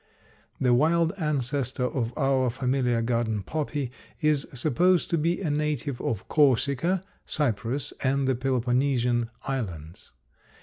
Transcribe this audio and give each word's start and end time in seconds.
The 0.59 0.73
wild 0.73 1.13
ancestor 1.19 1.83
of 1.83 2.11
our 2.17 2.49
familiar 2.49 3.03
garden 3.03 3.43
poppy 3.43 3.91
is 4.19 4.47
supposed 4.51 5.11
to 5.11 5.17
be 5.19 5.39
a 5.41 5.51
native 5.51 6.01
of 6.01 6.27
Corsica, 6.27 7.03
Cyprus, 7.27 7.93
and 8.03 8.27
the 8.27 8.33
Peloponnesian 8.33 9.29
islands. 9.43 10.11